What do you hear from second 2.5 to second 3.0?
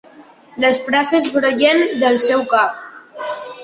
cap.